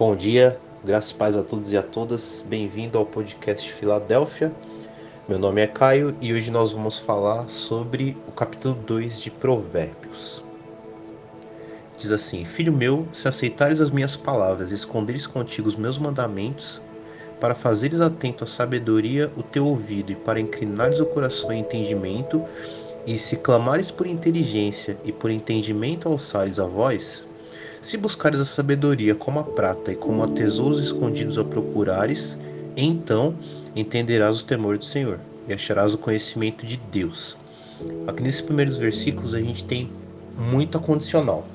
[0.00, 2.42] Bom dia, graças e paz a todos e a todas.
[2.48, 4.50] Bem-vindo ao podcast Filadélfia.
[5.28, 10.42] Meu nome é Caio e hoje nós vamos falar sobre o capítulo 2 de Provérbios.
[11.98, 16.80] Diz assim: Filho meu, se aceitares as minhas palavras e esconderes contigo os meus mandamentos,
[17.38, 22.42] para fazeres atento à sabedoria o teu ouvido e para inclinares o coração em entendimento,
[23.06, 27.26] e se clamares por inteligência e por entendimento alçares a voz,
[27.82, 32.36] se buscares a sabedoria como a prata e como a tesouros escondidos a procurares,
[32.76, 33.34] então
[33.74, 37.36] entenderás o temor do Senhor e acharás o conhecimento de Deus.
[38.06, 39.88] Aqui nesses primeiros versículos a gente tem
[40.36, 41.46] muita condicional.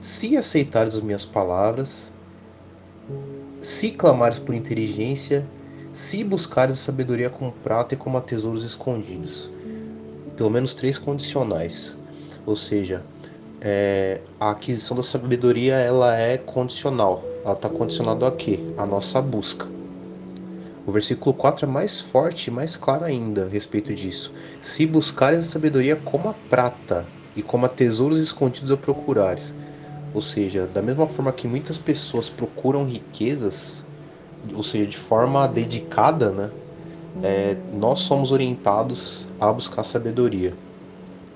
[0.00, 2.12] Se aceitares as minhas palavras,
[3.60, 5.46] se clamares por inteligência,
[5.92, 9.50] se buscares a sabedoria como prata e como a tesouros escondidos.
[10.36, 11.96] Pelo menos três condicionais.
[12.44, 13.02] Ou seja,
[13.60, 17.24] é, a aquisição da sabedoria ela é condicional.
[17.44, 18.60] Ela está condicionada a quê?
[18.76, 19.66] A nossa busca.
[20.86, 24.32] O versículo 4 é mais forte e mais claro ainda a respeito disso.
[24.60, 29.54] Se buscares a sabedoria como a prata e como a tesouros escondidos a procurares.
[30.14, 33.84] Ou seja, da mesma forma que muitas pessoas procuram riquezas,
[34.54, 36.50] ou seja, de forma dedicada, né?
[37.22, 40.56] É, nós somos orientados a buscar sabedoria.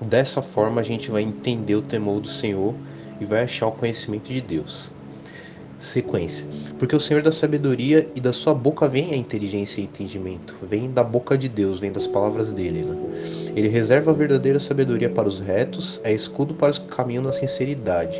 [0.01, 2.73] Dessa forma a gente vai entender o temor do Senhor
[3.19, 4.89] e vai achar o conhecimento de Deus.
[5.79, 6.45] Sequência.
[6.79, 10.55] Porque o Senhor da sabedoria e da sua boca vem a inteligência e entendimento.
[10.63, 12.81] Vem da boca de Deus, vem das palavras dele.
[12.81, 12.97] Né?
[13.55, 17.31] Ele reserva a verdadeira sabedoria para os retos, é escudo para os que caminham na
[17.31, 18.19] sinceridade.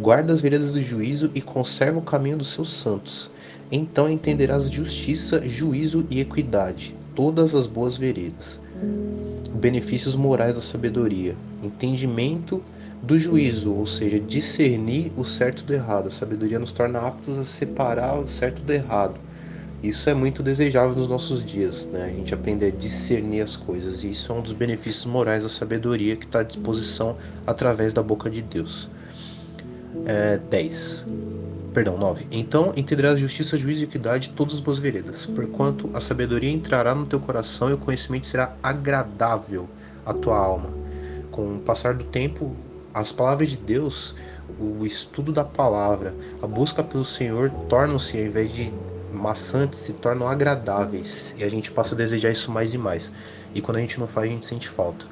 [0.00, 3.32] Guarda as veredas do juízo e conserva o caminho dos seus santos.
[3.70, 8.60] Então entenderás justiça, juízo e equidade, todas as boas veredas
[9.56, 12.62] benefícios morais da sabedoria, entendimento
[13.02, 16.08] do juízo, ou seja, discernir o certo do errado.
[16.08, 19.20] A sabedoria nos torna aptos a separar o certo do errado.
[19.82, 22.04] Isso é muito desejável nos nossos dias, né?
[22.04, 25.48] A gente aprender a discernir as coisas, e isso é um dos benefícios morais da
[25.48, 27.16] sabedoria que está à disposição
[27.46, 28.90] através da boca de Deus.
[30.06, 31.04] É, 10
[31.76, 32.26] perdão, 9.
[32.30, 37.04] Então entenderás justiça, juízo e equidade todas as boas veredas, porquanto a sabedoria entrará no
[37.04, 39.68] teu coração e o conhecimento será agradável
[40.06, 40.70] à tua alma.
[41.30, 42.56] Com o passar do tempo,
[42.94, 44.16] as palavras de Deus,
[44.58, 48.72] o estudo da palavra, a busca pelo Senhor tornam-se, ao invés de
[49.12, 53.12] maçantes, se tornam agradáveis e a gente passa a desejar isso mais e mais.
[53.54, 55.04] E quando a gente não faz, a gente sente falta.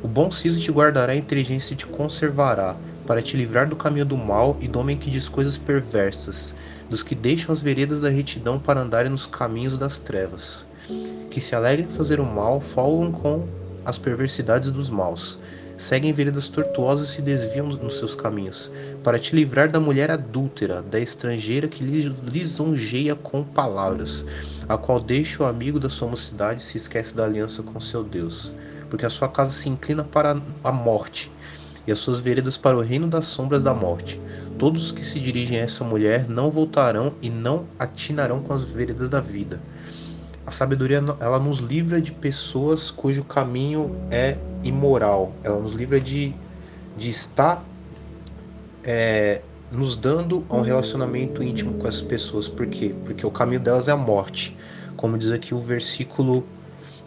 [0.00, 2.76] O bom siso te guardará, a inteligência te conservará
[3.12, 6.54] para te livrar do caminho do mal e do homem que diz coisas perversas,
[6.88, 10.64] dos que deixam as veredas da retidão para andarem nos caminhos das trevas,
[11.30, 13.46] que se alegrem em fazer o mal, folgam com
[13.84, 15.38] as perversidades dos maus,
[15.76, 18.72] seguem veredas tortuosas e se desviam nos seus caminhos,
[19.04, 24.24] para te livrar da mulher adúltera, da estrangeira que lisonjeia com palavras,
[24.66, 28.02] a qual deixa o amigo da sua mocidade e se esquece da aliança com seu
[28.02, 28.50] Deus,
[28.88, 31.30] porque a sua casa se inclina para a morte
[31.86, 34.20] e as suas veredas para o reino das sombras da morte.
[34.58, 38.64] Todos os que se dirigem a essa mulher não voltarão e não atinarão com as
[38.64, 39.60] veredas da vida.
[40.46, 45.32] A sabedoria ela nos livra de pessoas cujo caminho é imoral.
[45.42, 46.34] Ela nos livra de,
[46.96, 47.64] de estar
[48.84, 52.48] é, nos dando a um relacionamento íntimo com essas pessoas.
[52.48, 52.94] Por quê?
[53.04, 54.56] Porque o caminho delas é a morte.
[54.96, 56.44] Como diz aqui o versículo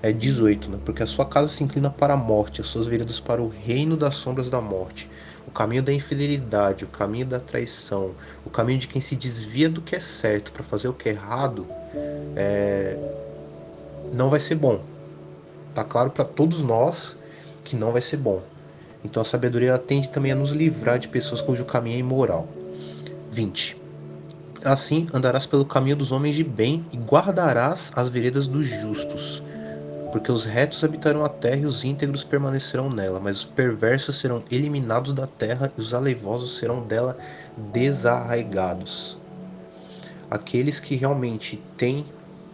[0.01, 0.79] é 18, né?
[0.85, 3.97] porque a sua casa se inclina para a morte, as suas veredas para o reino
[3.97, 5.09] das sombras da morte.
[5.47, 8.11] O caminho da infidelidade, o caminho da traição,
[8.45, 11.11] o caminho de quem se desvia do que é certo para fazer o que é
[11.13, 11.67] errado,
[12.35, 12.97] é...
[14.13, 14.81] não vai ser bom.
[15.73, 17.17] Tá claro para todos nós
[17.63, 18.41] que não vai ser bom.
[19.03, 22.47] Então a sabedoria tende também a nos livrar de pessoas cujo caminho é imoral.
[23.31, 23.78] 20.
[24.63, 29.44] Assim andarás pelo caminho dos homens de bem e guardarás as veredas dos justos
[30.15, 34.41] porque os retos habitarão a terra e os íntegros permanecerão nela, mas os perversos serão
[34.49, 37.17] eliminados da terra e os aleivosos serão dela
[37.73, 39.17] desarraigados.
[40.31, 42.05] Aqueles que realmente têm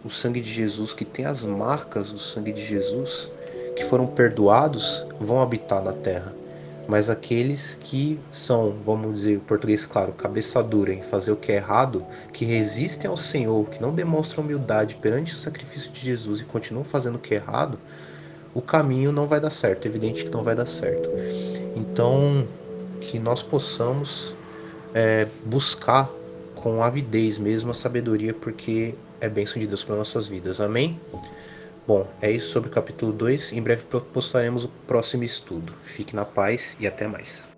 [0.04, 3.30] o sangue de Jesus, que têm as marcas do sangue de Jesus,
[3.76, 6.41] que foram perdoados, vão habitar na terra
[6.88, 11.56] mas aqueles que são, vamos dizer, português claro, cabeça dura em fazer o que é
[11.56, 16.44] errado, que resistem ao Senhor, que não demonstram humildade perante o sacrifício de Jesus e
[16.44, 17.78] continuam fazendo o que é errado,
[18.54, 21.08] o caminho não vai dar certo, é evidente que não vai dar certo.
[21.74, 22.46] Então,
[23.00, 24.34] que nós possamos
[24.92, 26.10] é, buscar
[26.54, 30.60] com avidez mesmo a sabedoria, porque é bênção de Deus para nossas vidas.
[30.60, 31.00] Amém?
[31.86, 33.52] Bom, é isso sobre o capítulo 2.
[33.52, 35.72] Em breve postaremos o próximo estudo.
[35.82, 37.48] Fique na paz e até mais.